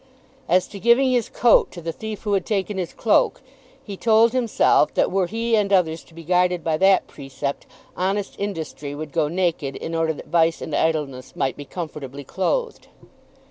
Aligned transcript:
As 0.49 0.65
to 0.69 0.79
giving 0.79 1.11
his 1.11 1.29
coat 1.29 1.69
to 1.73 1.79
the 1.79 1.91
thief 1.91 2.23
who 2.23 2.33
had 2.33 2.43
taken 2.43 2.79
his 2.79 2.91
cloak, 2.91 3.39
he 3.83 3.95
told 3.95 4.31
himself 4.33 4.91
that 4.95 5.11
were 5.11 5.27
he 5.27 5.55
and 5.55 5.71
others 5.71 6.03
to 6.05 6.15
be 6.15 6.23
guided 6.23 6.63
by 6.63 6.75
that 6.77 7.05
precept 7.05 7.67
honest 7.95 8.35
industry 8.39 8.95
would 8.95 9.11
go 9.11 9.27
naked 9.27 9.75
in 9.75 9.93
order 9.93 10.13
that 10.13 10.25
vice 10.25 10.59
and 10.59 10.73
idleness 10.73 11.35
might 11.35 11.55
be 11.55 11.65
comfortably 11.65 12.23
clothed. 12.23 12.87